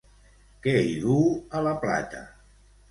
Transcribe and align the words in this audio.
Què 0.63 0.73
hi 0.87 0.95
duu 1.03 1.21
a 1.61 1.65
la 1.69 1.77
plata? 1.87 2.29